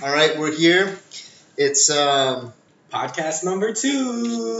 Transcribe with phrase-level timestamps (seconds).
[0.00, 0.96] All right, we're here.
[1.56, 2.52] It's um
[2.92, 4.56] Podcast number two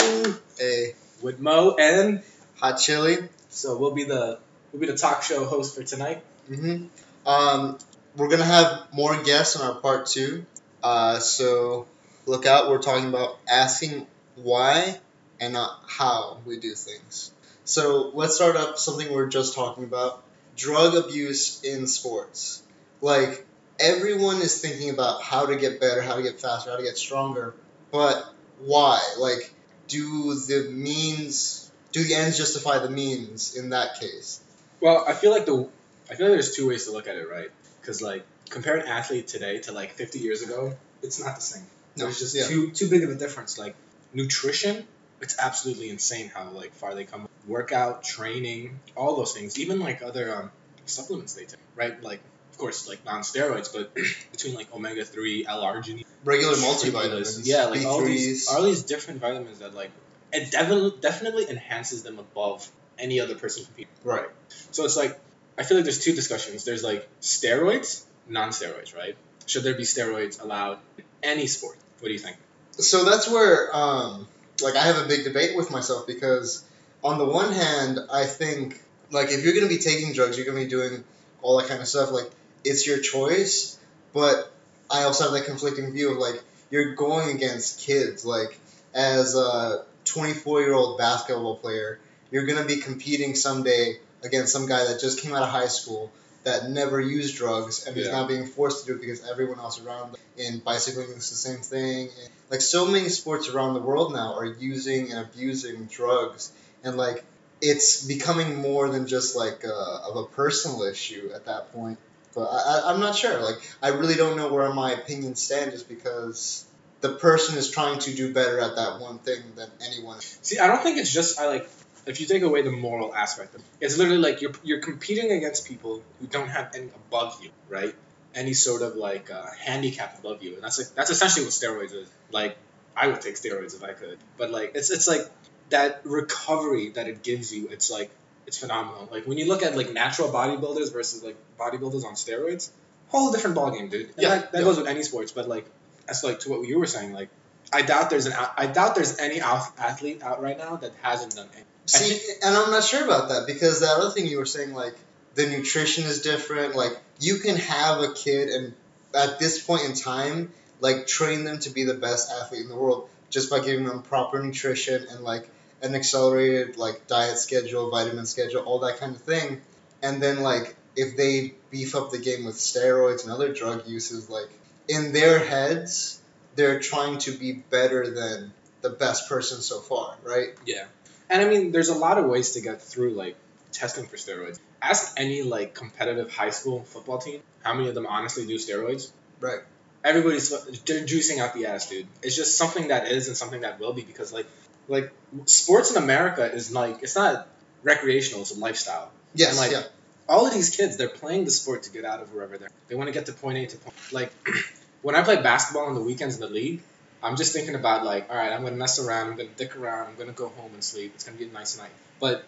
[0.61, 2.22] a with Mo and
[2.57, 3.19] hot chili.
[3.48, 4.38] so we'll be the
[4.72, 6.22] we'll be the talk show host for tonight.
[6.48, 6.87] hmm
[7.24, 7.79] Um,
[8.16, 10.45] we're gonna have more guests on our part two.
[10.83, 11.87] Uh, so
[12.27, 12.69] look out.
[12.69, 14.99] We're talking about asking why
[15.41, 17.30] and not how we do things.
[17.65, 20.23] So let's start up something we we're just talking about:
[20.57, 22.62] drug abuse in sports.
[23.01, 23.47] Like
[23.79, 26.96] everyone is thinking about how to get better, how to get faster, how to get
[26.96, 27.55] stronger,
[27.91, 29.01] but why?
[29.18, 29.52] Like,
[29.87, 34.41] do the means, do the ends justify the means in that case?
[34.80, 35.68] Well, I feel like the
[36.10, 37.51] I feel like there's two ways to look at it, right?
[37.80, 41.65] Because like compare an athlete today to like 50 years ago, it's not the same.
[41.96, 42.46] No, There's just yeah.
[42.46, 43.59] too too big of a difference.
[43.59, 43.74] Like
[44.12, 44.87] nutrition,
[45.20, 47.29] it's absolutely insane how like far they come.
[47.46, 50.51] Workout, training, all those things, even like other um,
[50.84, 52.02] supplements they take, right?
[52.02, 52.20] Like
[52.58, 53.94] of course like non-steroids, but
[54.32, 58.06] between like omega three, L-arginine, Regular multivitamins, yeah, like all B3s.
[58.06, 59.92] these all these different vitamins that like
[60.32, 63.92] it definitely definitely enhances them above any other person competing.
[64.03, 64.27] Right.
[64.73, 65.20] So it's like
[65.56, 66.65] I feel like there's two discussions.
[66.65, 69.17] There's like steroids, non-steroids, right?
[69.47, 71.77] Should there be steroids allowed in any sport?
[72.00, 72.37] What do you think?
[72.72, 74.28] So that's where, um,
[74.62, 76.65] like, I have a big debate with myself because,
[77.03, 80.47] on the one hand, I think, like, if you're going to be taking drugs, you're
[80.47, 81.03] going to be doing
[81.43, 82.12] all that kind of stuff.
[82.12, 82.31] Like,
[82.69, 83.79] it's your choice,
[84.13, 84.53] but
[84.91, 88.25] I also have that conflicting view of, like, you're going against kids.
[88.25, 88.59] Like,
[88.95, 91.99] as a 24 year old basketball player,
[92.31, 95.69] you're going to be competing someday against some guy that just came out of high
[95.69, 96.11] school
[96.45, 98.13] that never used drugs and is Yeah.
[98.13, 101.37] now being forced to do it because everyone else around them in bicycling is the
[101.37, 102.09] same thing.
[102.21, 106.51] And, like so many sports around the world now are using and abusing drugs,
[106.83, 107.23] and like
[107.61, 111.99] it's becoming more than just like uh, of a personal issue at that point.
[112.34, 113.41] But I, I'm not sure.
[113.43, 116.65] Like I really don't know where my opinions stand, just because
[117.01, 120.21] the person is trying to do better at that one thing than anyone.
[120.21, 121.69] See, I don't think it's just I like
[122.06, 125.31] if you take away the moral aspect of it, it's literally like you're you're competing
[125.33, 127.94] against people who don't have any above you, right?
[128.34, 131.95] Any sort of like uh, handicap above you, and that's like that's essentially what steroids
[131.95, 132.09] is.
[132.31, 132.56] Like
[132.97, 135.22] I would take steroids if I could, but like it's it's like
[135.71, 137.69] that recovery that it gives you.
[137.69, 138.10] It's like
[138.48, 139.09] it's phenomenal.
[139.12, 142.70] Like when you look at like natural bodybuilders versus like bodybuilders on steroids,
[143.09, 144.06] whole different ballgame, dude.
[144.06, 144.64] And Yeah, that, that yeah.
[144.64, 145.66] goes with any sports, but like
[146.06, 147.28] that's like to what you were saying, like.
[147.70, 151.48] I doubt there's an I doubt there's any athlete out right now that hasn't done
[151.54, 151.64] any.
[151.84, 154.94] See, and I'm not sure about that because the other thing you were saying, like
[155.34, 156.75] the nutrition is different.
[156.75, 158.72] Like you can have a kid and
[159.15, 162.76] at this point in time, like train them to be the best athlete in the
[162.76, 165.47] world just by giving them proper nutrition and like
[165.83, 169.61] an accelerated like diet schedule, vitamin schedule, all that kind of thing.
[170.03, 174.28] And then like if they beef up the game with steroids and other drug uses,
[174.28, 174.49] like
[174.89, 176.21] in their heads,
[176.56, 180.49] they're trying to be better than the best person so far, right?
[180.66, 180.87] Yeah.
[181.31, 183.37] And I mean, there's a lot of ways to get through like
[183.72, 184.59] testing for steroids.
[184.81, 189.10] Ask any like competitive high school football team how many of them honestly do steroids.
[189.41, 189.60] Right.
[190.05, 190.50] Everybody's
[190.84, 192.06] they're juicing out the ass, dude.
[192.22, 194.47] It's just something that is and something that will be because like
[194.88, 195.12] like
[195.44, 197.47] sports in America is like it's not
[197.82, 199.10] recreational; it's a lifestyle.
[199.34, 199.88] Yes, And, like, yeah.
[200.28, 202.71] all of these kids, they're playing the sport to get out of wherever they're.
[202.88, 203.94] They want to get to point A to point.
[204.10, 204.32] Like,
[205.03, 206.81] when I play basketball on the weekends in the league,
[207.22, 210.09] I'm just thinking about like, all right, I'm gonna mess around, I'm gonna dick around,
[210.09, 211.12] I'm gonna go home and sleep.
[211.15, 211.91] It's gonna be a nice night.
[212.21, 212.44] But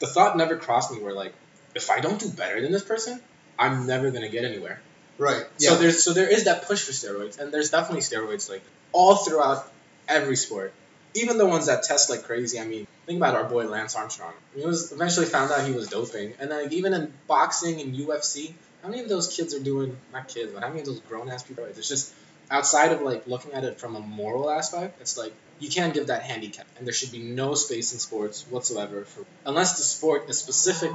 [0.00, 1.34] the thought never crossed me where like,
[1.74, 3.20] if I don't do better than this person,
[3.58, 4.80] I'm never gonna get anywhere.
[5.18, 5.44] Right.
[5.58, 5.70] Yeah.
[5.70, 8.62] So there's so there is that push for steroids, and there's definitely steroids like
[8.92, 9.70] all throughout
[10.08, 10.72] every sport,
[11.14, 12.58] even the ones that test like crazy.
[12.58, 14.32] I mean, think about our boy Lance Armstrong.
[14.54, 17.94] He was eventually found out he was doping, and then like, even in boxing and
[17.94, 18.52] UFC,
[18.82, 21.30] how many of those kids are doing not kids, but how many of those grown
[21.30, 21.64] ass people?
[21.64, 22.12] It's just
[22.50, 26.08] outside of like looking at it from a moral aspect, it's like you can't give
[26.08, 30.28] that handicap, and there should be no space in sports whatsoever for unless the sport
[30.28, 30.92] is specific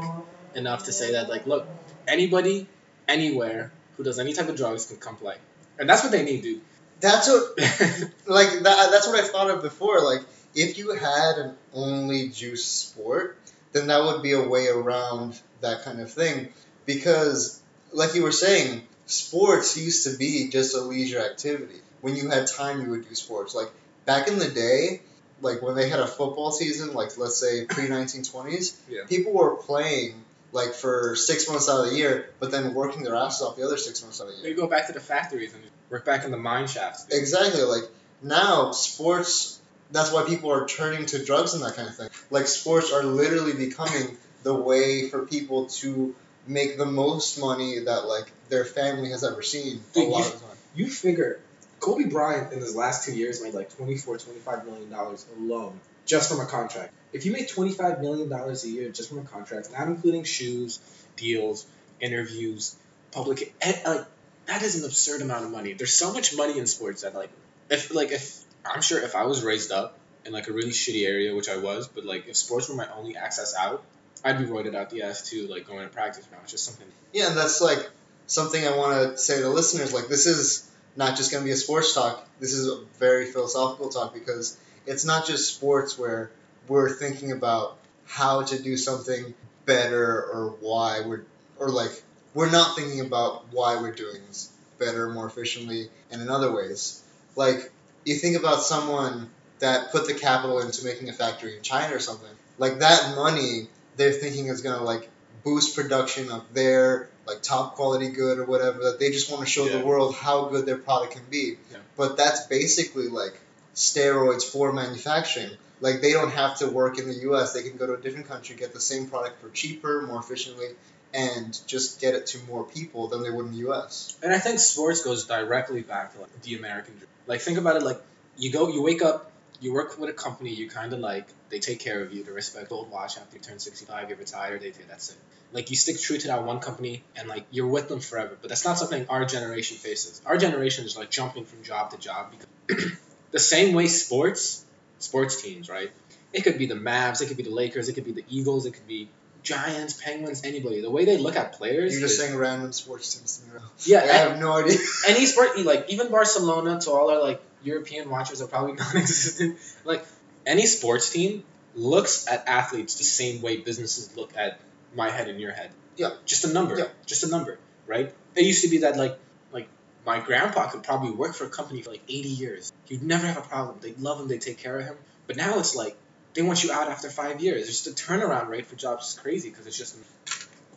[0.55, 1.67] enough to say that like look
[2.07, 2.67] anybody
[3.07, 5.35] anywhere who does any type of drugs can come play,
[5.79, 6.61] and that's what they need, dude.
[6.99, 7.57] That's what
[8.27, 8.89] like that.
[8.91, 10.03] That's what I thought of before.
[10.03, 10.21] Like
[10.55, 13.37] if you had an only juice sport,
[13.71, 16.49] then that would be a way around that kind of thing.
[16.85, 17.61] Because,
[17.93, 21.79] like you were saying, sports used to be just a leisure activity.
[22.01, 23.53] When you had time, you would do sports.
[23.53, 23.69] Like
[24.05, 25.01] back in the day,
[25.41, 29.01] like when they had a football season, like let's say pre nineteen twenties, Yeah.
[29.07, 33.15] people were playing like for six months out of the year, but then working their
[33.15, 34.55] asses off the other six months out of the year.
[34.55, 37.05] They go back to the factories and work back in the mine shafts.
[37.05, 37.19] dude.
[37.19, 37.61] Exactly.
[37.63, 37.83] Like
[38.21, 39.59] now, sports.
[39.91, 42.09] That's why people are turning to drugs and that kind of thing.
[42.29, 46.15] Like sports are literally becoming the way for people to
[46.45, 50.33] make the most money that like their family has ever seen a lot you- of
[50.33, 50.57] the time.
[50.75, 51.39] You figure
[51.79, 56.29] Kobe Bryant in his last two years made like 24, 25 million dollars alone just
[56.29, 56.93] from a contract.
[57.13, 60.79] If you make 25 million dollars a year just from a contract, not including shoes,
[61.15, 61.65] deals,
[61.99, 62.75] interviews,
[63.11, 64.05] public, eh, like
[64.49, 65.73] that is an absurd amount of money.
[65.73, 67.29] There's so much money in sports that like
[67.69, 71.07] if like if I'm sure if I was raised up in like a really shitty
[71.07, 73.83] area, which I was, but like if sports were my only access out,
[74.23, 76.39] I'd be roided out the ass too, like going to practice now.
[76.43, 76.87] It's just something.
[77.13, 77.89] Yeah, and that's like
[78.27, 79.93] something I want to say to listeners.
[79.93, 82.27] Like, this is not just going to be a sports talk.
[82.39, 86.31] This is a very philosophical talk because it's not just sports where
[86.67, 89.33] we're thinking about how to do something
[89.65, 91.23] better or why we're
[91.59, 91.91] or like
[92.39, 97.03] we're not thinking about why we're doing this better, more efficiently, and in other ways.
[97.35, 97.69] Like
[98.05, 101.99] you think about someone that put the capital into making a factory in China or
[101.99, 102.29] something.
[102.57, 105.09] Like that money, they're thinking is gonna like
[105.43, 108.79] boost production of their like top quality good or whatever.
[108.85, 109.79] That they just want to show Yeah.
[109.79, 111.57] the world how good their product can be.
[111.71, 111.79] Yeah.
[111.97, 113.37] But that's basically like
[113.75, 115.51] steroids for manufacturing.
[115.81, 117.51] Like they don't have to work in the U.S.
[117.51, 120.67] They can go to a different country, get the same product for cheaper, more efficiently,
[121.13, 124.17] and just get it to more people than they would in the U.S.
[124.21, 127.07] And I think sports goes directly back to like the American dream.
[127.27, 128.01] Like think about it like
[128.37, 131.79] you go you wake up, you work with a company you kinda like, they take
[131.79, 134.71] care of you, they respect old watch after you turn sixty five, you retire, they
[134.71, 135.17] do that's it.
[135.51, 138.37] Like you stick true to that one company and like you're with them forever.
[138.39, 140.21] But that's not something our generation faces.
[140.25, 142.31] Our generation is like jumping from job to job
[142.67, 142.91] because
[143.31, 144.63] the same way sports
[144.99, 145.91] sports teams, right?
[146.31, 148.67] It could be the Mavs, it could be the Lakers, it could be the Eagles,
[148.67, 149.09] it could be
[149.43, 150.81] Giants, Penguins, anybody.
[150.81, 153.59] The way they look at players You're just is- saying random sports teams to me.
[153.59, 153.65] now.
[153.85, 154.77] yeah, Like, I have no idea.
[155.07, 159.57] any sport, like even Barcelona, to all our like European watchers are probably non-existent.
[159.85, 160.05] Like
[160.45, 161.43] any sports team
[161.75, 164.59] looks at athletes the same way businesses look at
[164.95, 165.71] my head and your head.
[165.95, 166.11] Yeah.
[166.25, 166.77] Just a number.
[166.77, 166.85] Yeah.
[167.05, 167.57] Just a number,
[167.87, 168.13] right?
[168.35, 169.17] It used to be that like
[169.51, 169.67] like
[170.05, 172.73] my grandpa could probably work for a company for like 80 years.
[172.85, 173.77] He'd never have a problem.
[173.81, 174.27] They'd love him.
[174.27, 174.95] They'd take care of him.
[175.27, 175.95] But now it's like
[176.39, 177.67] they want you out after five years.
[177.67, 179.97] Just the turnaround rate for jobs is crazy because it's just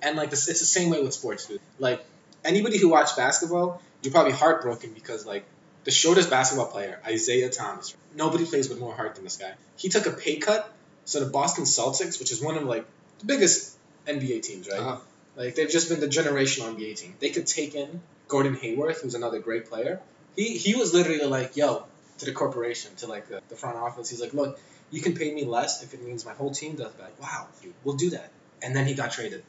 [0.03, 1.61] and like this, it's the same way with sports, dude.
[1.79, 2.05] Like
[2.45, 5.45] anybody who watched basketball, you're probably heartbroken because like
[5.85, 9.53] the shortest basketball player, Isaiah Thomas, nobody plays with more heart than this guy.
[9.77, 10.69] He took a pay cut,
[11.05, 12.85] so the Boston Celtics, which is one of like
[13.21, 13.77] the biggest
[14.09, 14.81] NBA teams, right?
[14.81, 14.97] Uh-huh.
[15.37, 17.15] Like they've just been the generational NBA team.
[17.21, 20.01] They could take in Gordon Hayward, who's another great player.
[20.35, 21.85] He he was literally like, yo,
[22.19, 24.11] to the corporation, to like the, the front office.
[24.11, 24.59] He's like, look,
[24.93, 27.13] you can pay me less if it means my whole team does that.
[27.21, 28.31] Wow, dude, we'll do that.
[28.63, 29.43] And then he got traded.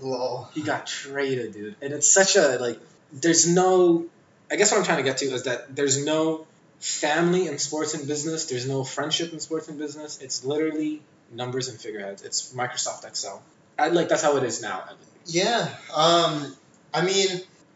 [0.00, 0.48] Lol.
[0.54, 1.74] He got traded, dude.
[1.82, 2.78] And it's such a like
[3.12, 4.06] there's no
[4.50, 6.46] I guess what I'm trying to get to is that there's no
[6.78, 10.20] family in sports and business, there's no friendship in sports and business.
[10.20, 12.22] It's literally numbers and figureheads.
[12.22, 13.42] It's Microsoft Excel.
[13.78, 14.84] I like that's how it is now.
[15.26, 15.68] Yeah.
[15.94, 16.54] Um.
[16.92, 17.28] I mean,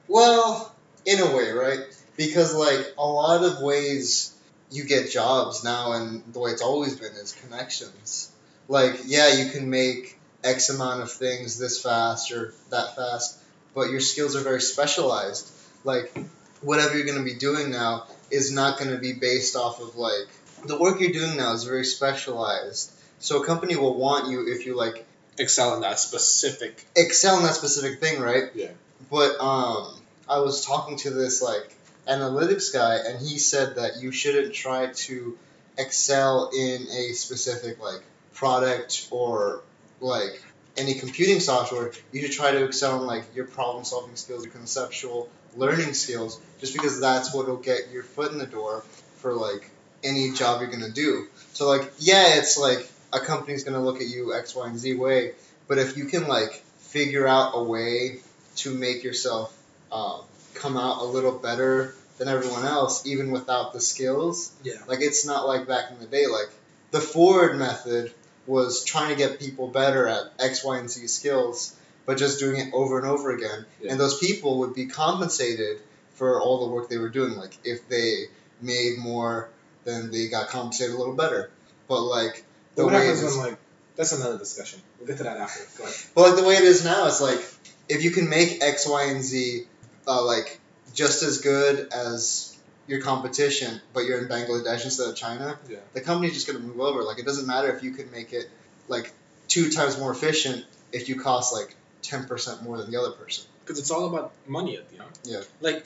[0.08, 0.74] well,
[1.06, 1.80] in a way, right?
[2.16, 4.33] Because like a lot of ways
[4.74, 8.30] you get jobs now, and the way it's always been is connections.
[8.68, 13.38] Like, yeah, you can make X amount of things this fast or that fast,
[13.74, 15.50] but your skills are very specialized.
[15.84, 16.12] Like,
[16.60, 19.96] whatever you're going to be doing now is not going to be based off of
[19.96, 20.28] like
[20.66, 22.90] the work you're doing now is very specialized.
[23.20, 25.06] So a company will want you if you like
[25.38, 28.44] Excel in that specific excel in that specific thing, right?
[28.54, 28.70] Yeah.
[29.10, 31.74] But um, I was talking to this like
[32.08, 35.38] analytics guy, and he said that you shouldn't try to
[35.78, 39.62] excel in a specific like product or
[40.00, 40.42] like
[40.76, 41.92] any computing software.
[42.12, 46.40] You should try to excel in like your problem solving skills, your conceptual learning skills,
[46.60, 48.84] just because that's what'll get your foot in the door
[49.18, 49.70] for like
[50.02, 51.26] any job you're gonna do.
[51.52, 54.94] So like, yeah, it's like a company's gonna look at you X, Y, and Z
[54.94, 55.32] way,
[55.68, 58.20] but if you can like figure out a way
[58.56, 59.56] to make yourself
[59.90, 60.22] um,
[60.54, 64.52] come out a little better than everyone else, even without the skills.
[64.62, 64.74] Yeah.
[64.86, 66.26] Like it's not like back in the day.
[66.26, 66.50] Like
[66.90, 68.12] the Ford method
[68.46, 71.74] was trying to get people better at X, Y, and Z skills,
[72.06, 73.66] but just doing it over and over again.
[73.80, 73.92] Yeah.
[73.92, 75.78] And those people would be compensated
[76.14, 77.36] for all the work they were doing.
[77.36, 78.26] Like if they
[78.60, 79.48] made more,
[79.84, 81.50] then they got compensated a little better.
[81.88, 82.44] But like
[82.76, 83.58] the what way happens is, when like
[83.96, 84.80] that's another discussion.
[84.98, 85.64] We'll get to that after.
[85.78, 85.96] Go ahead.
[86.14, 87.40] but like the way it is now, it's like
[87.88, 89.66] if you can make X, Y, and Z
[90.06, 90.60] uh, like
[90.94, 92.56] just as good as
[92.86, 95.78] your competition, but you're in Bangladesh instead of China, Yeah.
[95.94, 97.02] the company's just gonna move over.
[97.02, 98.48] Like it doesn't matter if you could make it
[98.88, 99.12] like
[99.48, 103.44] two times more efficient if you cost like ten percent more than the other person.
[103.64, 105.10] Because it's all about money at the end.
[105.24, 105.40] Yeah.
[105.62, 105.84] Like,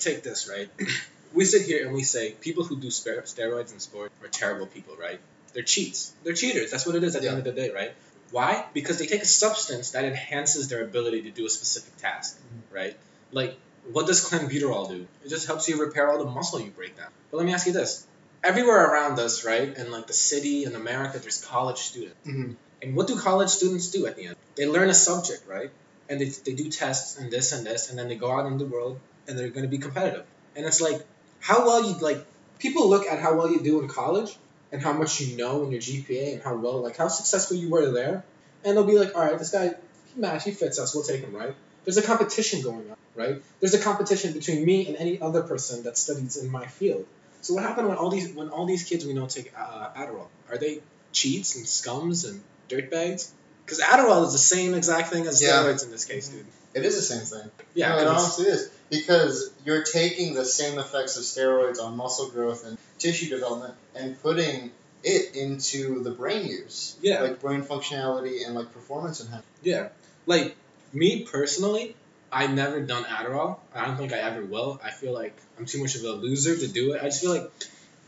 [0.00, 0.68] take this, right?
[1.32, 4.96] we sit here and we say people who do steroids in sport are terrible people,
[4.96, 5.20] right?
[5.52, 6.12] They're cheats.
[6.24, 6.72] They're cheaters.
[6.72, 7.30] That's what it is at Yeah.
[7.30, 7.92] the end of the day, right?
[8.32, 8.66] Why?
[8.74, 12.38] Because they take a substance that enhances their ability to do a specific task,
[12.72, 12.96] right?
[13.32, 13.56] Like,
[13.90, 15.06] what does clenbuterol do?
[15.24, 17.08] It just helps you repair all the muscle you break down.
[17.30, 18.06] But let me ask you this:
[18.42, 22.16] everywhere around us, right, in like the city in America, there's college students.
[22.26, 22.56] Mhm.
[22.82, 24.36] And what do college students do at the end?
[24.56, 25.70] They learn a subject, right?
[26.08, 28.58] And they, they do tests and this and this, and then they go out in
[28.58, 30.24] the world and they're going to be competitive.
[30.56, 31.06] And it's like,
[31.40, 32.26] how well you, like,
[32.58, 34.36] people look at how well you do in college
[34.72, 37.68] and how much you know in your GPA and how well, like, how successful you
[37.70, 38.24] were there.
[38.64, 39.74] And they'll be like, all right, this guy,
[40.12, 41.54] he match, he fits us, we'll take him, right?
[41.84, 43.42] There's a competition going on, right?
[43.60, 47.06] There's a competition between me and any other person that studies in my field.
[47.42, 50.26] So what happened when all these when all these kids we know take uh, Adderall?
[50.50, 50.80] Are they
[51.12, 53.30] cheats and scums and dirtbags?
[53.64, 55.62] Because Adderall is the same exact thing as Yeah.
[55.62, 56.44] steroids in this case, dude.
[56.74, 57.50] It is the same thing.
[57.74, 62.28] Yeah, no, it honestly is because you're taking the same effects of steroids on muscle
[62.28, 64.70] growth and tissue development and putting
[65.02, 69.44] it into the brain use, yeah, like brain functionality and like performance enhancement.
[69.62, 69.88] yeah.
[70.26, 70.54] Like
[70.92, 71.94] me personally,
[72.32, 73.58] I never done Adderall.
[73.74, 74.80] I don't think I ever will.
[74.82, 77.02] I feel like I'm too much of a loser to do it.
[77.02, 77.50] I just feel like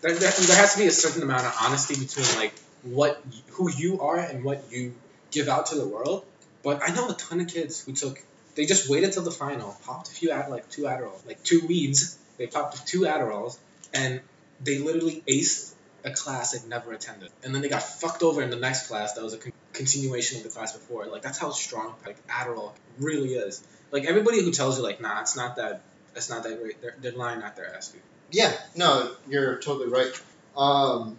[0.00, 4.00] there, there, has to be a certain amount of honesty between like what who you
[4.00, 4.94] are and what you
[5.30, 6.24] give out to the world.
[6.62, 8.22] But I know a ton of kids who took
[8.54, 11.66] they just waited till the final, popped a few ad like two Adderall, like two
[11.66, 12.18] weeds.
[12.38, 13.58] They popped two Adderalls,
[13.94, 14.20] and
[14.62, 15.74] they literally aced
[16.04, 17.30] a class they'd never attended.
[17.42, 20.38] And then they got fucked over in the next class that was a con- continuation
[20.38, 21.06] of the class before.
[21.06, 23.64] Like that's how strong like Adderall really is.
[23.90, 25.82] Like everybody who tells you like nah, it's not that,
[26.14, 26.80] it's not that great.
[26.80, 28.02] They're, they're lying out their ass, dude.
[28.30, 30.12] Yeah, no, you're totally right.
[30.56, 31.18] Um,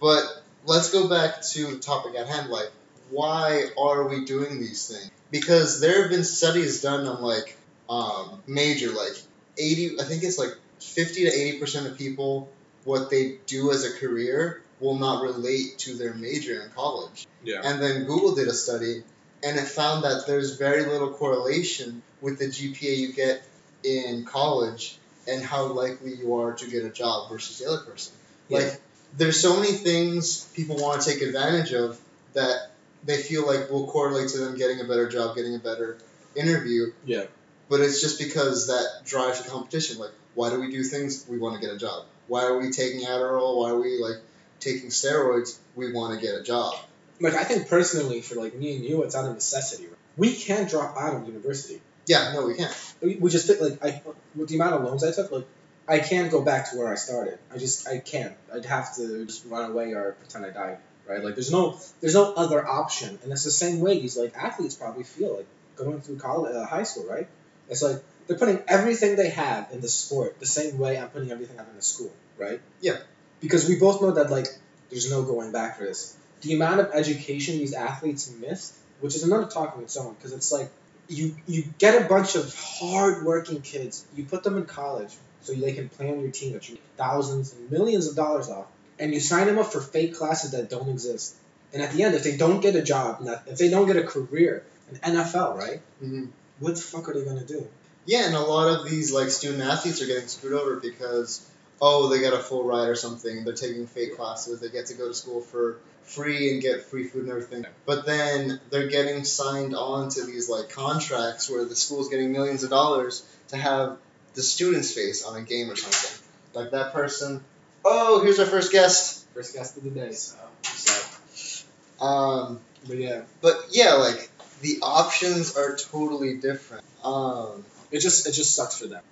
[0.00, 0.24] but
[0.66, 2.50] let's go back to the topic at hand.
[2.50, 2.70] Like,
[3.10, 5.10] why are we doing these things?
[5.30, 7.56] Because there have been studies done on like
[7.88, 9.16] um, major, like
[9.58, 10.00] eighty.
[10.00, 12.50] I think it's like fifty to eighty percent of people
[12.84, 17.26] what they do as a career will not relate to their major in college.
[17.42, 17.60] Yeah.
[17.64, 19.02] And then Google did a study,
[19.42, 23.42] and it found that there's very little correlation with the GPA you get
[23.82, 28.14] in college and how likely you are to get a job versus the other person.
[28.48, 28.58] Yeah.
[28.58, 28.80] Like,
[29.16, 32.00] there's so many things people want to take advantage of
[32.32, 32.70] that
[33.04, 35.98] they feel like will correlate to them getting a better job, getting a better
[36.34, 36.92] interview.
[37.04, 37.24] Yeah.
[37.68, 39.98] But it's just because that drives the competition.
[39.98, 41.26] Like, why do we do things?
[41.28, 42.06] We want to get a job.
[42.26, 43.58] Why are we taking Adderall?
[43.58, 44.16] Why are we like
[44.64, 45.58] taking steroids?
[45.76, 46.74] We want to get a job.
[47.20, 49.84] Like I think personally, for like me and you, it's out of necessity.
[49.84, 49.96] Right?
[50.16, 51.80] We can't drop out of university.
[52.06, 52.94] Yeah, no, we can't.
[53.00, 54.02] We, we just fit like I
[54.34, 55.46] with the amount of loans I took, like
[55.86, 57.38] I can't go back to where I started.
[57.52, 58.34] I just I can't.
[58.52, 60.78] I'd have to just run away or pretend I died.
[61.06, 61.22] Right?
[61.22, 64.74] Like there's no there's no other option, and it's the same way these like athletes
[64.74, 67.28] probably feel like going through college, uh, high school, right?
[67.68, 71.30] It's like they're putting everything they have in the sport the same way I'm putting
[71.30, 72.60] everything I have in the school, right?
[72.80, 72.98] Yeah.
[73.40, 74.46] Because we both know that like
[74.90, 76.16] there's no going back for this.
[76.42, 80.32] The amount of education these athletes missed, which is another talk on its own, because
[80.32, 80.70] it's like
[81.08, 85.12] you you get a bunch of hard-working kids, you put them in college
[85.42, 88.48] so they can play on your team that you make thousands and millions of dollars
[88.48, 88.66] off,
[88.98, 91.34] and you sign them up for fake classes that don't exist.
[91.72, 93.96] And at the end, if they don't get a job, not- if they don't get
[93.96, 95.80] a career in NFL, right?
[96.00, 96.26] hmm
[96.60, 97.66] What the fuck are they gonna do?
[98.06, 101.40] Yeah, and a lot of these like student athletes are getting screwed over because
[101.86, 103.44] oh they got a full ride or something.
[103.44, 104.58] They're taking fake classes.
[104.58, 107.66] They get to go to school for free and get free food and everything.
[107.84, 112.62] But then they're getting signed on to these like contracts where the school's getting millions
[112.62, 113.98] of dollars to have
[114.32, 116.26] the student's face on a game or something.
[116.54, 117.44] Like that person.
[117.84, 119.26] Oh, here's our first guest.
[119.34, 120.12] First guest of the day.
[120.12, 124.30] So, So, Um, but yeah, but yeah, like
[124.62, 126.82] the options are totally different.
[127.04, 129.02] Um, it just it just sucks for them.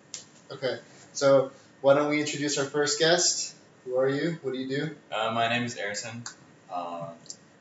[0.50, 0.78] Okay,
[1.12, 1.50] so
[1.82, 3.54] why don't we introduce our first guest?
[3.84, 4.38] Who are you?
[4.42, 4.96] What do you do?
[5.14, 6.24] uh, my name is Ayrton.
[6.72, 7.08] Uh,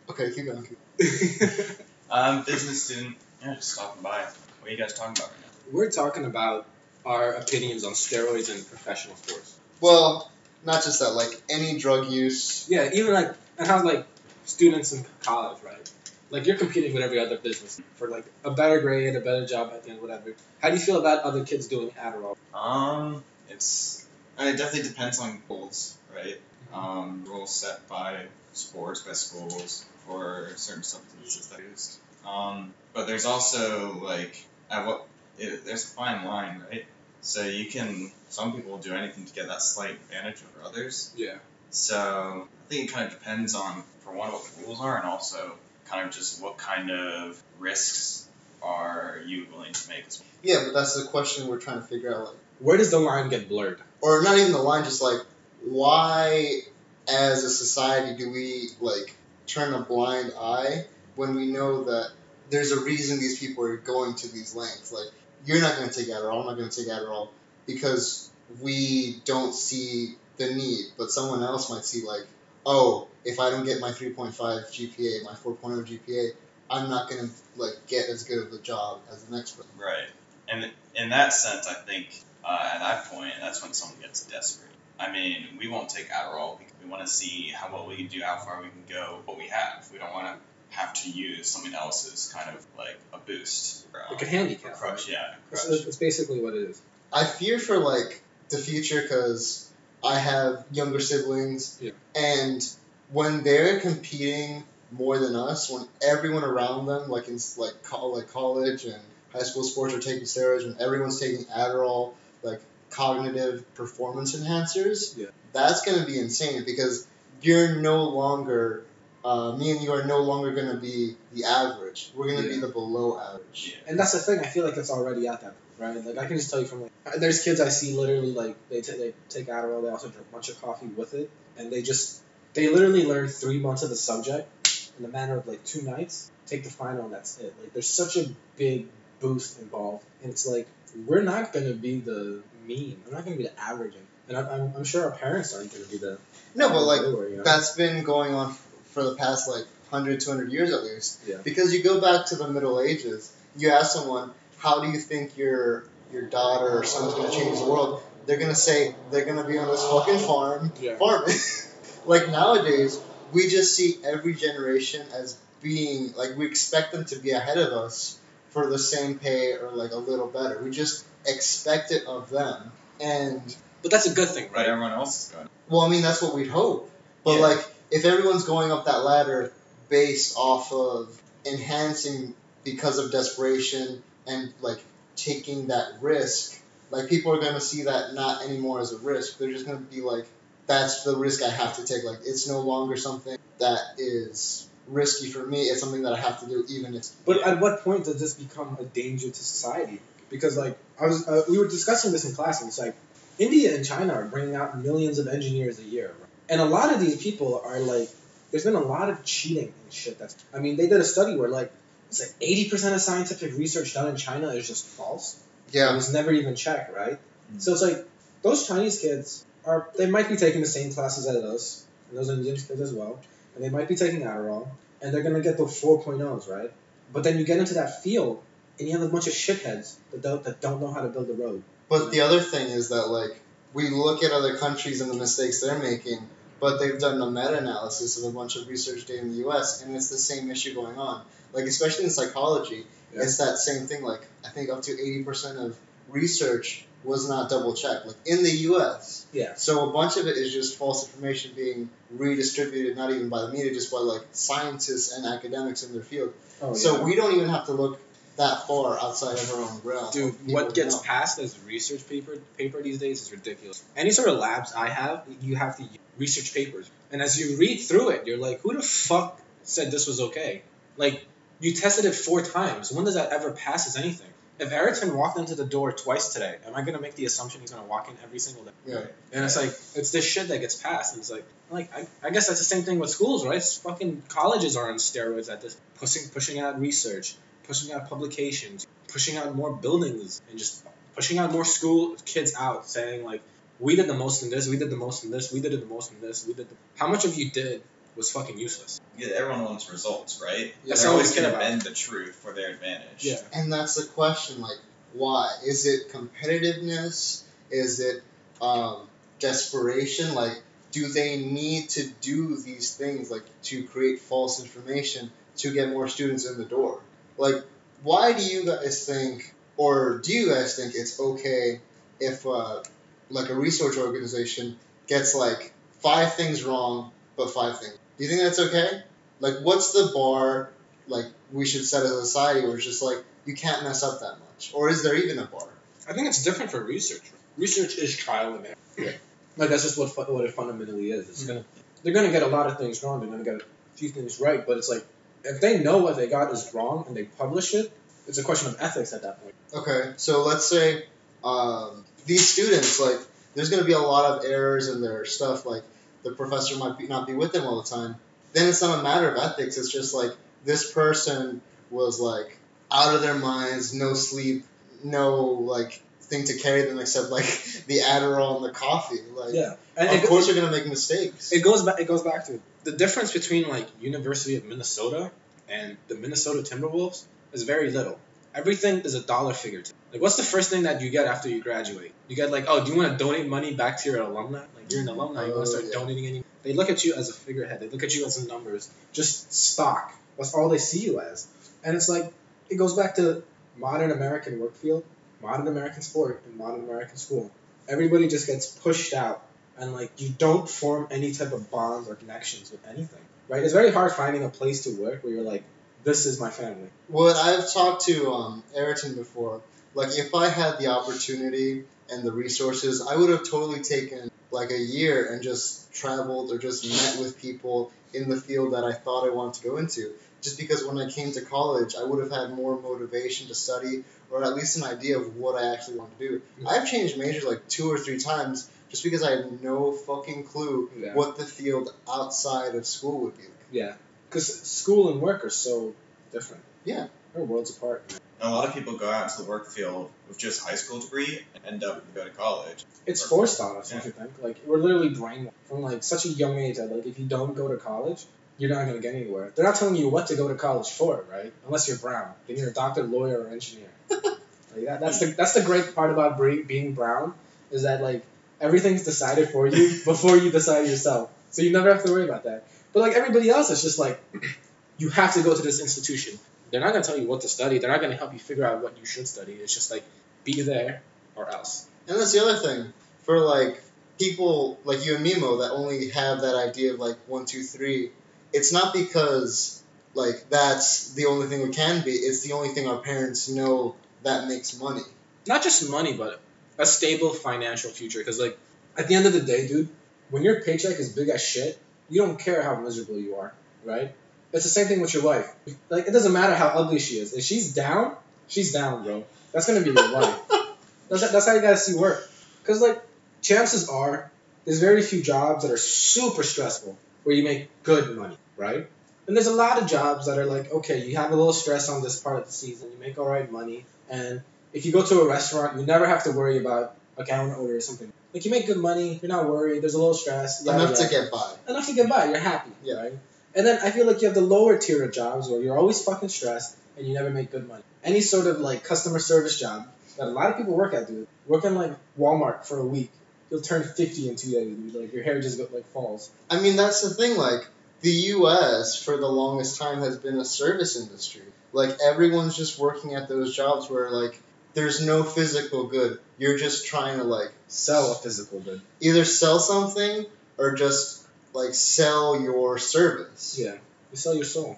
[0.10, 0.68] Okay, keep going.
[2.12, 3.16] I'm a business student.
[3.42, 4.20] Yeah, just stopping by.
[4.60, 5.48] What are you guys talking about right now?
[5.78, 6.66] We're talking about
[7.06, 9.58] our opinions on steroids in professional sports.
[9.80, 10.30] Well,
[10.66, 12.68] not just that, like any drug use.
[12.70, 14.06] Yeah, even like and how like
[14.46, 15.90] students in college, right?
[16.30, 19.72] Like you're competing with every other business for like a better grade, a better job
[19.74, 20.36] at the end, whatever.
[20.62, 22.36] How do you feel about other kids doing Adderall?
[22.54, 24.01] Um, it's
[24.42, 26.40] I mean, it definitely depends on goals, right?
[26.74, 32.00] Um, rules set by sports, by schools for certain substances that are used.
[32.26, 35.06] Um, but there's also like at what
[35.38, 36.86] it, there's a fine line, right?
[37.22, 41.14] So you can some people will do anything to get that slight advantage over others.
[41.16, 41.36] Yeah.
[41.70, 45.06] So I think it kind of depends on, for one, what the rules are, and
[45.06, 45.54] also
[45.86, 48.28] kind of just what kind of risks
[48.64, 50.28] are you willing to make as well.
[50.42, 52.26] Yeah, but that's the question we're trying to figure out.
[52.26, 53.82] Like, Where does the line get blurred?
[54.02, 55.22] or not even the line, just like
[55.64, 56.62] why,
[57.08, 59.16] as a society, do we like
[59.48, 62.12] turn a blind eye when we know that
[62.50, 64.92] there's a reason these people are going to these lengths.
[64.92, 65.08] Like
[65.46, 67.30] you're not going to take Adderall, I'm not going to take Adderall
[67.66, 68.30] because
[68.62, 72.26] we don't see the need, but someone else might see like,
[72.66, 76.32] oh, if I don't get my 3.5 GPA, my 4.0 GPA,
[76.70, 79.72] I'm not going to like get as good of a job as the next person.
[79.78, 80.08] Right.
[80.50, 82.10] And in that sense, I think
[82.44, 84.68] uh, at that point, that's when someone gets desperate.
[85.00, 88.08] I mean, we won't take Adderall because we want to see how well we can
[88.08, 89.88] do, how far we can go, what we have.
[89.92, 93.86] We don't want to have to use someone else's kind of like a boost.
[93.94, 95.86] Or, um, Like a handicap, or crush, yeah, It's, crush.
[95.88, 96.82] it's basically what it is.
[97.12, 99.70] I fear for like the future because
[100.04, 101.92] I have younger siblings, Yeah.
[102.16, 102.66] and
[103.12, 108.32] when they're competing more than us, when everyone around them, like in like col- like
[108.32, 109.02] college and
[109.34, 115.28] high school sports, are taking steroids, when everyone's taking Adderall, like cognitive performance enhancers, Yeah.
[115.54, 117.08] that's gonna be insane because
[117.42, 118.84] you're no longer.
[119.24, 122.12] Uh, me and you are no longer going to be the average.
[122.16, 123.76] We're going to be the below average.
[123.76, 123.90] Yeah.
[123.92, 124.40] And that's the thing.
[124.40, 126.04] I feel like it's already at that, right?
[126.04, 128.82] Like I can just tell you from like, there's kids I see literally like they
[128.82, 131.84] t- they take Adderall, they also drink a bunch of coffee with it, and they
[131.84, 132.20] just
[132.56, 134.50] they literally learn three months of the subject
[134.98, 137.54] in a matter of like two nights, take the final, and that's it.
[137.62, 138.88] Like there's such a big
[139.20, 140.68] boost involved, and it's like
[141.06, 143.94] we're not gonna be the mean, we're not gonna be the average,
[144.28, 146.18] and I'm, I'm, I'm sure our parents aren't gonna be the
[146.56, 147.44] No, but like were, you know?
[147.44, 148.56] that's been going on
[148.92, 151.22] for the past like 100 200 years at least.
[151.28, 151.38] Yeah.
[151.44, 155.38] because you go back to the middle ages you ask someone how do you think
[155.38, 158.04] your your daughter or son's going to change the world?
[158.26, 160.72] They're going to say they're going to be on this fucking farm.
[160.80, 160.98] Yeah.
[160.98, 161.36] farming
[162.06, 163.00] like nowadays
[163.32, 167.72] we just see every generation as being like we expect them to be ahead of
[167.74, 168.18] us
[168.52, 172.72] for the same pay or like a little better we just expect it of them
[173.02, 175.50] and But that's a good thing, But everyone else is going.
[175.68, 176.92] well, I mean, that's what we'd hope.
[177.24, 177.48] But Yeah.
[177.48, 179.52] like, if everyone's going up that ladder
[179.90, 184.80] based off of enhancing because of desperation and like
[185.16, 186.60] taking that risk,
[186.92, 189.38] like people are gonna see that not anymore as a risk.
[189.40, 190.28] They're just gonna be like,
[190.68, 192.04] that's the risk I have to take.
[192.04, 195.64] Like, it's no longer something that is risky for me.
[195.64, 197.08] It's something that I have to do, even if.
[197.26, 200.00] But at what point does this become a danger to society?
[200.30, 202.96] Because like I was, uh, we were discussing this in class, and it's like
[203.40, 206.30] India and China are bringing out millions of engineers a year, right?
[206.52, 208.10] and a lot of these people are like,
[208.52, 210.20] there's been a lot of cheating and shit.
[210.20, 211.72] That's, I mean, they did a study where like
[212.10, 215.42] it's like eighty percent of scientific research done in China is just false.
[215.72, 217.18] Yeah, it was never even checked, right?
[217.54, 217.62] Mm.
[217.62, 218.06] So it's like
[218.42, 222.30] those Chinese kids are they might be taking the same classes as us, and those
[222.30, 223.22] Indian kids as well,
[223.56, 224.68] and they might be taking Adderall,
[225.02, 226.72] and they're gonna get the 4.0s, right?
[227.14, 228.42] But then you get into that field,
[228.80, 231.30] and you have a bunch of shitheads that don't, that don't know how to build
[231.30, 231.62] a road.
[231.90, 233.40] But the other thing is that like
[233.74, 236.20] we look at other countries and the mistakes they're making,
[236.60, 239.82] but they've done a meta-analysis of a bunch of research data in the U.S.
[239.82, 241.24] and it's the same issue going on.
[241.54, 243.24] Like especially in psychology, Yeah.
[243.24, 244.04] it's that same thing.
[244.04, 245.78] Like I think up to eighty percent of
[246.10, 248.06] research was not double checked.
[248.06, 249.26] Like in the U.S.
[249.34, 249.56] Yeah.
[249.56, 253.50] So a bunch of it is just false information being redistributed, not even by the
[253.50, 256.34] media, just by like scientists and academics in their field.
[256.62, 258.00] Oh, So we don't even have to look
[258.38, 260.12] that far outside of our own realm.
[260.12, 261.02] Dude, what gets know.
[261.02, 263.84] passed as research paper paper these days is ridiculous.
[263.96, 265.84] Any sort of labs I have, you have to
[266.18, 270.08] research papers, and as you read through it, you're like, who the fuck said this
[270.08, 270.64] was okay?
[270.98, 271.26] Like,
[271.60, 272.92] you tested it four times.
[272.92, 274.28] When does that ever pass as anything?
[274.62, 277.72] If Erickson walked into the door twice today, am I gonna make the assumption he's
[277.72, 278.72] gonna walk in every single day?
[278.86, 279.06] Yeah.
[279.34, 282.30] And it's like it's this shit that gets passed, and it's like like I, I
[282.30, 283.58] guess that's the same thing with schools, right?
[283.58, 288.86] It's fucking colleges are on steroids at this pushing pushing out research, pushing out publications,
[289.08, 293.42] pushing out more buildings, and just pushing out more school kids out, saying like
[293.80, 295.86] we did the most in this, we did the most in this, we did the
[295.88, 296.70] most in this, we did.
[296.70, 296.76] The...
[296.98, 297.82] How much of you did
[298.16, 299.00] was fucking useless.
[299.18, 300.74] Yeah, everyone wants results, right?
[300.86, 303.24] That's They're always going to bend the truth for their advantage.
[303.24, 303.38] Yeah.
[303.54, 304.78] And that's the question, like,
[305.14, 305.50] why?
[305.66, 307.44] Is it competitiveness?
[307.70, 308.24] Is it
[308.62, 309.08] um,
[309.40, 310.34] desperation?
[310.34, 315.90] Like, do they need to do these things, like, to create false information to get
[315.90, 317.00] more students in the door?
[317.38, 317.64] Like,
[318.04, 321.80] why do you guys think, or do you guys think it's okay
[322.20, 322.84] if, uh,
[323.30, 327.98] like, a research organization gets, like, five things wrong, but five things?
[328.22, 329.02] Do you think that's okay?
[329.40, 330.70] Like, what's the bar,
[331.08, 334.20] like, we should set as a society where it's just like, you can't mess up
[334.20, 334.72] that much?
[334.76, 335.68] Or is there even a bar?
[336.08, 337.24] I think it's different for research.
[337.58, 338.76] Research is trial and error.
[338.96, 339.12] Yeah.
[339.58, 341.30] Like that's just what fu- what it fundamentally is.
[341.30, 341.66] It's gonna
[342.04, 343.22] they're gonna get a lot of things wrong.
[343.22, 344.66] They're gonna get a few things right.
[344.68, 345.04] But it's like
[345.44, 347.92] if they know what they got is wrong and they publish it,
[348.28, 349.56] it's a question of ethics at that point.
[349.74, 351.06] Okay, so let's say
[351.44, 353.20] um, these students, like,
[353.56, 355.66] there's going to be a lot of errors in their stuff.
[355.66, 355.84] Like,
[356.24, 358.16] the professor might be, not be with them all the time.
[358.54, 359.78] Then it's not a matter of ethics.
[359.78, 360.32] It's just like,
[360.66, 362.58] this person was like
[362.92, 364.66] out of their minds, no sleep,
[365.04, 367.46] no like thing to carry them except like
[367.88, 369.20] the Adderall and the coffee.
[369.36, 371.52] Like, Yeah, and of it, course it, you're gonna make mistakes.
[371.52, 372.00] it goes back.
[372.00, 375.32] It goes back to the difference between like University of Minnesota
[375.70, 378.20] and the Minnesota Timberwolves is very little.
[378.54, 379.82] Everything is a dollar figure.
[379.82, 382.12] To like, what's the first thing that you get after you graduate?
[382.28, 384.60] You get like, oh, do you want to donate money back to your alumni?
[384.60, 386.00] Like, you're an alumni, you want Oh, to start yeah.
[386.00, 386.44] donating any?
[386.64, 387.80] They look at you as a figurehead.
[387.80, 390.14] They look at you as numbers, just stock.
[390.38, 391.48] That's all they see you as.
[391.84, 392.32] And it's like
[392.70, 393.44] it goes back to
[393.78, 395.04] modern American work field,
[395.42, 397.52] modern American sport, and modern American school.
[397.88, 399.42] Everybody just gets pushed out,
[399.78, 403.20] and like you don't form any type of bonds or connections with anything.
[403.48, 403.64] Right?
[403.64, 405.64] It's very hard finding a place to work where you're like,
[406.04, 406.90] this is my family.
[407.08, 409.62] What I've talked to um, Ayrton before,
[409.94, 414.72] like if I had the opportunity and the resources, I would have totally taken like
[414.72, 418.94] a year and just traveled or just met with people in the field that I
[418.94, 420.12] thought I wanted to go into.
[420.42, 424.04] Just because when I came to college, I would have had more motivation to study
[424.30, 426.42] or at least an idea of what I actually want to do.
[426.62, 426.68] Mm.
[426.68, 430.90] I've changed majors like two or three times just because I had no fucking clue
[430.98, 431.14] Yeah.
[431.14, 433.44] what the field outside of school would be.
[433.72, 433.94] Yeah.
[434.30, 435.94] Because school and work are so
[436.32, 436.64] different.
[436.86, 437.08] Yeah.
[437.34, 438.04] They're worlds apart.
[438.42, 441.00] And a lot of people go out into the work field with just high school
[441.00, 442.86] degree and end up going to college.
[443.06, 444.32] It's forced on us, don't you think?
[444.42, 447.56] Like we're literally brainwashed from like such a young age that like if you don't
[447.56, 448.26] go to college,
[448.58, 449.52] you're not gonna get anywhere.
[449.56, 451.54] They're not telling you what to go to college for, right?
[451.68, 453.90] Unless you're brown, then you're a doctor, lawyer, or engineer.
[454.10, 457.36] like that, that's the that's the great part about bre- being brown
[457.70, 458.24] is that like
[458.60, 462.46] everything's decided for you before you decide yourself, so you never have to worry about
[462.46, 462.66] that.
[462.92, 464.20] But like everybody else, it's just like
[464.98, 466.40] you have to go to this institution.
[466.72, 467.80] They're not gonna tell you what to study.
[467.80, 469.54] They're not gonna help you figure out what you should study.
[469.54, 470.04] It's just like
[470.44, 471.02] be there
[471.36, 471.88] or else.
[472.08, 473.82] And that's the other thing for like
[474.18, 478.12] people like you and Mimo that only have that idea of like one, two, three.
[478.54, 479.82] It's not because
[480.14, 482.12] like that's the only thing we can be.
[482.12, 485.02] It's the only thing our parents know that makes money.
[485.48, 486.40] not just money, but
[486.78, 488.20] a stable financial future.
[488.20, 488.58] Because like
[488.98, 489.90] at the end of the day, dude,
[490.30, 491.80] when your paycheck is big as shit,
[492.10, 493.54] you don't care how miserable you are,
[493.84, 494.14] right?
[494.54, 495.50] It's the same thing with your wife.
[495.90, 497.34] Like it doesn't matter how ugly she is.
[497.34, 498.16] If she's down,
[498.48, 499.24] she's down, bro.
[499.54, 500.40] That's gonna be your wife.
[501.10, 502.24] That's, that's how you gotta see work.
[502.62, 503.02] Because like
[503.42, 504.32] chances are,
[504.66, 508.88] there's very few jobs that are super stressful where you make good money, right?
[509.28, 511.90] And there's a lot of jobs that are like, okay, you have a little stress
[511.90, 515.04] on this part of the season, you make all right money, and if you go
[515.04, 518.12] to a restaurant, you never have to worry about, okay, I want to order something.
[518.34, 521.04] Like you make good money, you're not worried, there's a little stress, Enough yada.
[521.04, 521.54] to get by.
[521.68, 522.96] enough to get by, you're happy, Yeah.
[523.02, 523.14] right?
[523.56, 526.04] And then I feel like you have the lower tier of jobs where you're always
[526.04, 527.84] fucking stressed and you never make good money.
[528.04, 529.88] Any sort of like customer service job
[530.18, 531.28] that a lot of people work at, dude.
[531.48, 533.12] Working like Walmart for a week,
[533.50, 534.96] you'll turn 50 in two days, dude.
[534.96, 536.30] Like your hair just go, like falls.
[536.50, 537.38] I mean, that's the thing.
[537.38, 537.68] Like
[538.02, 539.02] the U.S.
[539.02, 541.44] for the longest time has been a service industry.
[541.74, 544.40] Like everyone's just working at those jobs where like
[544.74, 546.20] there's no physical good.
[546.38, 548.82] You're just trying to like Sell a physical good.
[549.00, 550.26] either sell something
[550.58, 551.21] or just
[551.54, 553.58] like sell your service.
[553.60, 553.76] Yeah,
[554.12, 554.78] you sell your soul.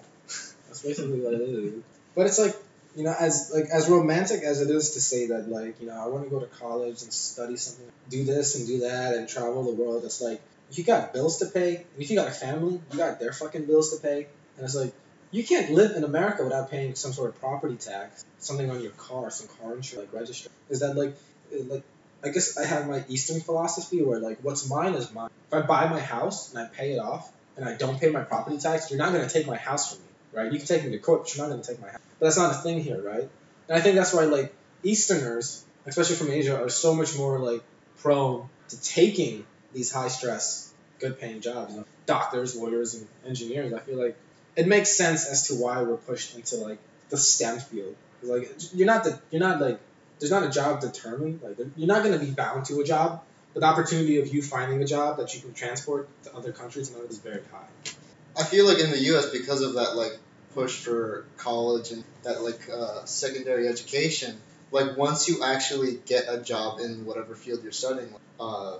[0.66, 1.82] That's basically what it is.
[2.14, 2.56] But it's like
[2.96, 5.94] you know, as like as romantic as it is to say that like you know
[5.94, 9.28] I want to go to college and study something, do this and do that and
[9.28, 10.04] travel the world.
[10.04, 12.98] It's like if you got bills to pay, and if you got a family, you
[12.98, 14.92] got their fucking bills to pay, and it's like
[15.30, 18.92] you can't live in America without paying some sort of property tax, something on your
[18.92, 20.50] car, some car insurance, like register.
[20.68, 21.16] Is that like
[21.52, 21.82] like
[22.24, 25.30] I guess I have my Eastern philosophy where like what's mine is mine.
[25.48, 28.22] If I buy my house and I pay it off and I don't pay my
[28.22, 30.52] property tax, you're not gonna take my house from me, right?
[30.52, 32.00] You can take me to court, but you're not gonna take my house.
[32.18, 33.28] But that's not a thing here, right?
[33.68, 37.62] And I think that's why like Easterners, especially from Asia, are so much more like
[37.98, 41.72] prone to taking these high stress, good paying jobs.
[41.72, 43.72] You know, doctors, lawyers, and engineers.
[43.72, 44.16] I feel like
[44.56, 46.78] it makes sense as to why we're pushed into like
[47.10, 47.96] the STEM field.
[48.22, 49.80] like you're not the you're not like
[50.18, 51.40] there's not a job determined.
[51.42, 53.22] Like you're not gonna be bound to a job.
[53.52, 56.92] But the opportunity of you finding a job that you can transport to other countries
[56.92, 57.92] and is very high.
[58.36, 59.30] I feel like in the U.S.
[59.30, 60.18] because of that like
[60.54, 64.36] push for college and that like uh, secondary education,
[64.72, 68.78] like once you actually get a job in whatever field you're studying, uh,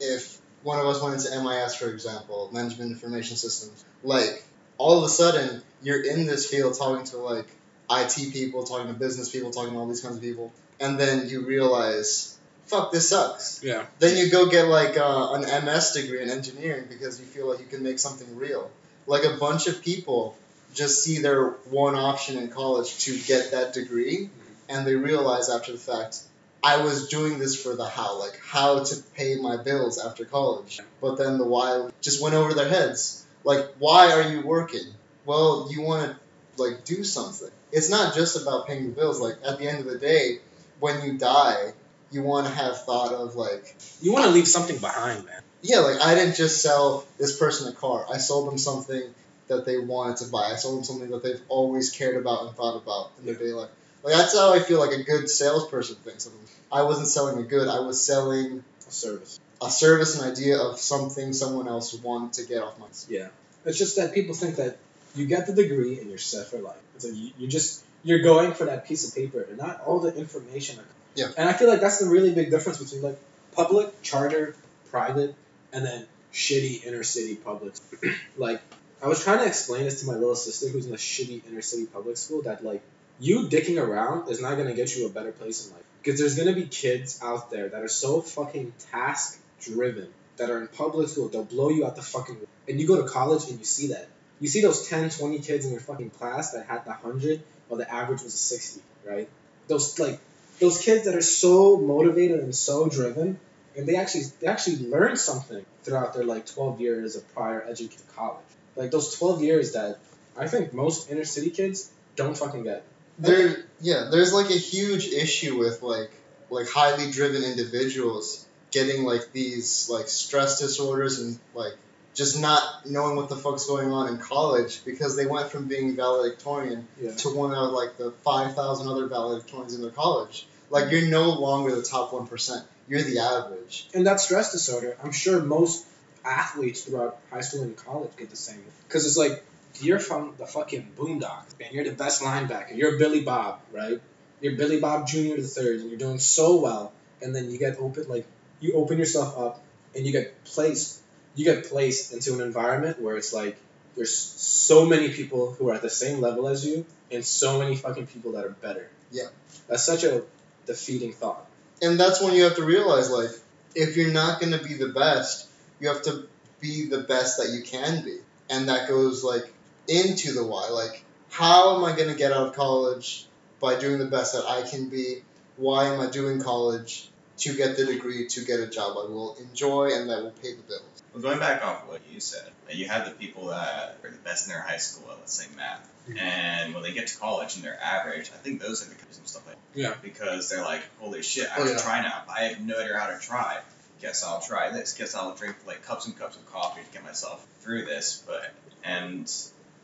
[0.00, 4.44] if one of us went into MIS for example, management information systems, like
[4.76, 7.46] all of a sudden you're in this field talking to like
[7.90, 11.28] IT people, talking to business people, talking to all these kinds of people, and then
[11.28, 13.62] you realize, fuck, this sucks.
[13.62, 13.84] Yeah.
[13.98, 17.60] Then you go get like uh, an MS degree in engineering because you feel like
[17.60, 18.70] you can make something real.
[19.06, 20.36] Like a bunch of people
[20.72, 24.30] just see their one option in college to get that degree,
[24.68, 26.20] and they realize after the fact,
[26.62, 30.80] I was doing this for the how, like how to pay my bills after college.
[31.02, 33.24] But then the why just went over their heads.
[33.44, 34.94] Like, why are you working?
[35.24, 36.16] well, you want to
[36.58, 37.48] like do something.
[37.72, 39.20] It's not just about paying the bills.
[39.20, 40.38] Like at the end of the day,
[40.80, 41.72] when you die,
[42.10, 45.42] you want to have thought of like, You want to leave something behind, man.
[45.62, 48.04] yeah, like I didn't just sell this person a car.
[48.12, 49.02] I sold them something
[49.48, 50.50] that they wanted to buy.
[50.52, 53.52] I sold them something that they've always cared about and thought about in their daily
[53.52, 53.70] life.
[54.02, 56.42] Like that's how I feel like a good salesperson thinks of them.
[56.70, 57.68] I wasn't selling a good.
[57.68, 59.40] I was selling A service.
[59.62, 62.86] a service, an idea of something someone else wanted to get off my.
[63.08, 63.28] Yeah.
[63.64, 64.76] It's just that people think that
[65.14, 66.76] you get the degree and you're set for life.
[66.96, 70.00] It's like you, you just you're going for that piece of paper and not all
[70.00, 70.78] the information.
[71.14, 71.28] Yeah.
[71.36, 73.18] And I feel like that's the really big difference between like
[73.52, 74.54] public, charter,
[74.90, 75.34] private,
[75.72, 77.74] and then shitty inner city public.
[78.36, 78.60] like
[79.02, 81.62] I was trying to explain this to my little sister who's in a shitty inner
[81.62, 82.82] city public school that like
[83.20, 85.84] you dicking around is not gonna get you a better place in life.
[86.02, 90.60] Because there's gonna be kids out there that are so fucking task driven that are
[90.60, 92.36] in public school, they'll blow you out the fucking
[92.68, 94.08] and you go to college and you see that.
[94.44, 97.78] You see those 10, 20 kids in your fucking class that had the 100 while
[97.78, 99.26] the average was a 60, right?
[99.68, 100.20] Those like
[100.60, 103.40] those kids that are so motivated and so driven
[103.74, 108.02] and they actually they actually learn something throughout their like 12 years of prior education
[108.16, 108.44] college.
[108.76, 109.98] Like those 12 years that
[110.36, 112.84] I think most inner city kids don't fucking get.
[113.18, 116.10] There, yeah, there's like a huge issue with like
[116.50, 121.76] like highly driven individuals getting like these like stress disorders and like
[122.14, 125.96] just not knowing what the fuck's going on in college because they went from being
[125.96, 127.12] valedictorian Yeah.
[127.16, 130.46] to one of like the five thousand other valedictorians in their college.
[130.70, 132.64] Like you're no longer the top one percent.
[132.88, 133.88] You're the average.
[133.94, 135.86] And that stress disorder, I'm sure most
[136.24, 138.62] athletes throughout high school and college get the same.
[138.86, 139.42] Because it's like,
[139.80, 142.76] you're from the fucking boondocks, and you're the best linebacker.
[142.76, 144.00] You're Billy Bob, right?
[144.40, 145.36] You're Billy Bob Jr.
[145.36, 146.92] the third, and you're doing so well.
[147.22, 148.26] And then you get open, like,
[148.60, 149.64] you open yourself up,
[149.96, 151.00] and you get placed,
[151.34, 153.56] you get placed into an environment where it's like,
[153.96, 157.76] there's so many people who are at the same level as you, and so many
[157.76, 158.88] fucking people that are better.
[159.10, 159.28] Yeah.
[159.68, 160.22] That's such a
[160.66, 161.46] defeating thought.
[161.82, 163.30] And that's when you have to realize like
[163.74, 165.48] if you're not gonna be the best,
[165.80, 166.26] you have to
[166.60, 168.18] be the best that you can be.
[168.50, 169.52] And that goes like
[169.88, 170.68] into the why.
[170.68, 173.26] Like how am I gonna get out of college
[173.60, 175.22] by doing the best that I can be?
[175.56, 177.08] Why am I doing college?
[177.38, 180.54] To get the degree, to get a job I will enjoy and that will pay
[180.54, 180.93] the bills.
[181.14, 184.46] Well, going back off what you said, you have the people that are the best
[184.46, 185.88] in their high school at, let's say, math.
[186.08, 186.20] Mhm.
[186.20, 189.16] And when they get to college and they're average, I think those are the kids
[189.16, 189.80] and stuff like that.
[189.80, 189.94] Yeah.
[190.02, 191.76] Because they're like, holy shit, I Oh, have yeah.
[191.76, 192.22] to try now.
[192.28, 193.60] I have no idea how to try.
[194.00, 194.92] Guess I'll try this.
[194.94, 198.22] Guess I'll drink like cups and cups of coffee to get myself through this.
[198.26, 199.32] But and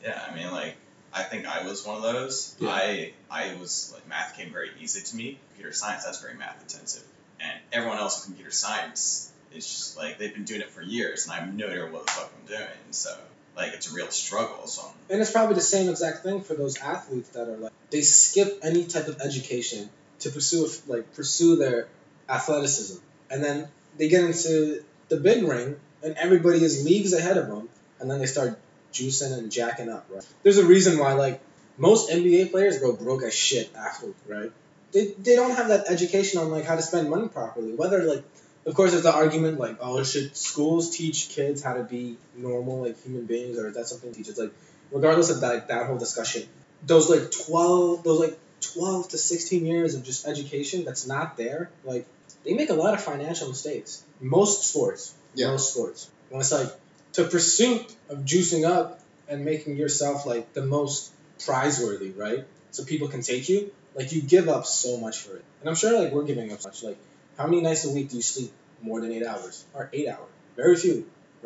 [0.03, 0.75] yeah, I mean like
[1.13, 2.55] I think I was one of those.
[2.59, 2.71] Yeah.
[2.71, 5.39] I I was like math came very easy to me.
[5.51, 7.05] Computer science that's very math intensive,
[7.39, 11.25] and everyone else in computer science is just like they've been doing it for years,
[11.25, 12.69] and I have no idea what the fuck I'm doing.
[12.91, 13.17] So
[13.57, 14.67] like it's a real struggle.
[14.67, 18.03] So And it's probably the same exact thing for those athletes that are like they
[18.03, 21.89] skip any type of education to pursue like pursue their
[22.29, 22.99] athleticism,
[23.31, 27.69] and then they get into the big ring, and everybody is leagues ahead of them,
[27.99, 28.59] and then they start
[28.93, 30.07] juicing and jacking up.
[30.11, 30.27] Right?
[30.43, 31.41] There's a reason why like
[31.77, 34.53] most NBA players go broke as shit after, right?
[34.93, 37.75] They, they don't have that education on like how to spend money properly.
[37.75, 38.25] Whether like
[38.67, 42.83] of course there's the argument like oh should schools teach kids how to be normal
[42.83, 44.53] like human beings or is that something teachers like
[44.91, 46.43] regardless of that like, that whole discussion
[46.87, 51.71] those like 12 those like 12 to 16 years of just education that's not there
[51.85, 52.07] like
[52.45, 54.05] they make a lot of financial mistakes.
[54.21, 55.15] Most sports.
[55.35, 55.49] Yeah.
[55.49, 56.11] most sports.
[56.29, 56.71] When it's like
[57.15, 62.45] to pursuit of juicing up and making yourself like the most prizeworthy right?
[62.71, 63.73] So people can take you.
[63.95, 65.45] Like you give up so much for it.
[65.61, 66.83] And i'm sure like we're giving up so much.
[66.83, 66.99] Like
[67.41, 70.31] how many nights a week do you sleep more than eight hours or eight hours
[70.57, 70.97] very few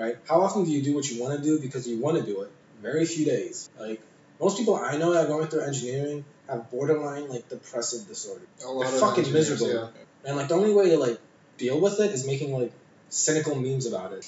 [0.02, 2.24] right how often do you do what you want to do because you want to
[2.33, 2.50] do it
[2.83, 4.00] very few days like
[4.40, 8.68] most people i know that are going through engineering have borderline like depressive disorder A
[8.68, 9.72] lot They're of fucking miserable.
[9.72, 9.88] Yeah.
[10.26, 11.18] and like the only way to like
[11.59, 12.72] deal with it is making like
[13.09, 14.24] cynical memes about it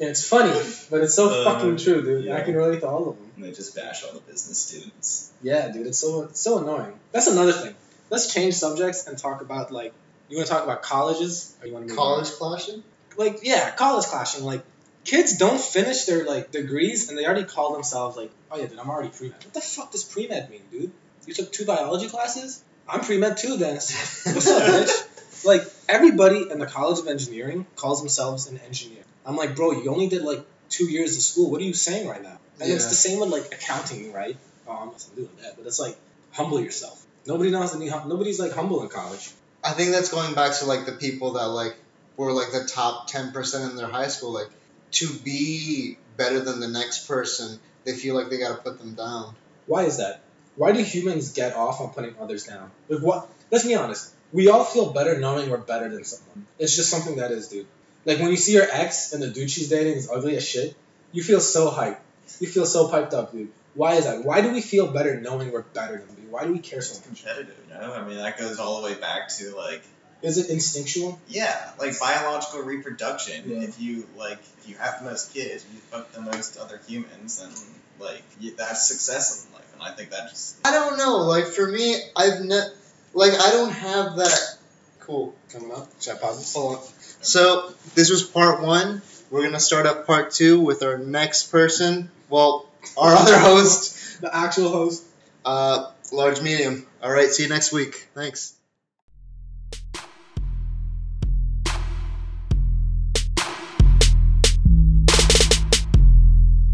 [0.00, 0.52] and it's funny
[0.90, 3.44] but it's so Uh, fucking true dude i can relate to all of them and
[3.44, 5.30] they just bash all the business students.
[5.42, 6.92] yeah, dude, it's so it's so annoying.
[7.12, 7.74] That's another thing.
[8.10, 9.94] Let's change subjects and talk about like
[10.30, 12.82] you want to talk about colleges or you want to College clashing?
[13.16, 14.44] like yeah, college clashing.
[14.44, 14.62] Like
[15.04, 18.78] kids don't finish their like degrees and they already call themselves like oh yeah, dude,
[18.78, 19.44] I'm already pre med.
[19.44, 20.92] What the fuck does pre med mean, dude?
[21.26, 22.62] You took two biology classes.
[22.88, 24.24] I'm pre med too, Dennis.
[24.26, 25.44] What's up, bitch?
[25.44, 29.02] Like everybody in the College of Engineering calls themselves an engineer.
[29.24, 31.50] I'm like, bro, you only did like two years of school.
[31.50, 32.38] What are you saying right now?
[32.60, 34.36] And it's the same with like accounting, right?
[34.66, 35.96] Oh, I'm not doing that, but it's like
[36.32, 37.04] humble yourself.
[37.26, 39.30] Nobody knows hum- nobody's like humble in college.
[39.62, 41.76] I think that's going back to like the people that like
[42.16, 44.32] were like the top ten percent in their high school.
[44.32, 44.50] Like
[44.92, 49.34] to be better than the next person, they feel like they gotta put them down.
[49.66, 50.22] Why is that?
[50.56, 52.70] Why do humans get off on putting others down?
[52.88, 53.28] Like what?
[53.50, 54.14] Let's be honest.
[54.32, 56.46] We all feel better knowing we're better than someone.
[56.58, 57.66] It's just something that is, dude.
[58.04, 60.74] Like when you see your ex and the dude she's dating is ugly as shit,
[61.12, 61.98] you feel so hyped.
[62.38, 63.50] You feel so piped up, dude.
[63.74, 64.24] Why is that?
[64.24, 66.16] Why do we feel better knowing we're better than them?
[66.16, 66.30] Dude?
[66.30, 67.04] Why do we care so much?
[67.22, 67.92] competitive, you know?
[67.92, 69.82] I mean, that goes all the way back to like,
[70.22, 71.20] Is it instinctual?
[71.28, 73.48] yeah, like biological reproduction.
[73.48, 73.62] Yeah.
[73.62, 77.40] If you like, if you have the most kids, you fuck the most other humans,
[77.40, 77.52] and
[78.00, 79.72] like you, that's success in life.
[79.74, 81.18] And I think that just I don't know.
[81.18, 82.72] Like for me, I've ne-
[83.14, 84.56] like I don't have that.
[85.00, 85.34] Cool.
[85.52, 85.88] Coming up.
[86.00, 86.54] Should I pause this?
[86.54, 86.84] Hold on.
[87.22, 89.02] So this was part one.
[89.30, 92.10] We're gonna start up part two with our next person.
[92.28, 95.04] Well, our other host, The actual host.
[95.44, 96.86] uh, large medium.
[97.02, 97.28] All right.
[97.30, 98.08] See you next week.
[98.14, 98.54] Thanks.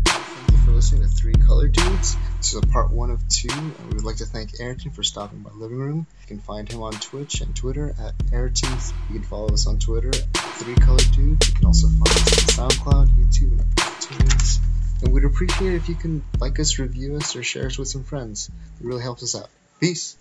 [0.05, 2.16] Thank you for listening to Three Color Dudes.
[2.38, 5.03] This is a part one of two, and we would like to thank Ayrton for
[5.03, 6.07] stopping by Living Room.
[6.23, 8.92] You can find him on Twitch and Twitter at Airtooth.
[9.09, 11.49] You can follow us on Twitter at Three Color Dudes.
[11.49, 14.59] You can also find us on SoundCloud, YouTube, and iTunes.
[15.02, 17.88] And we'd appreciate it if you can like us, review us, or share us with
[17.88, 18.50] some friends.
[18.80, 19.48] It really helps us out.
[19.80, 20.16] Peace.